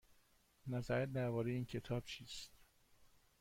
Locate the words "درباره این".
1.11-1.65